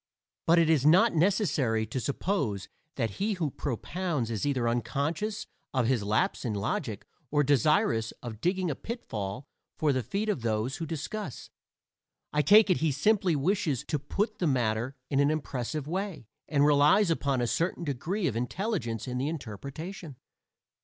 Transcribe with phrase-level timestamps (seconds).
[0.47, 5.85] But it is not necessary to suppose that he who propounds is either unconscious of
[5.85, 9.45] his lapse in logic or desirous of digging a pitfall
[9.77, 11.51] for the feet of those who discuss;
[12.33, 16.65] I take it he simply wishes to put the matter in an impressive way, and
[16.65, 20.15] relies upon a certain degree of intelligence in the interpretation.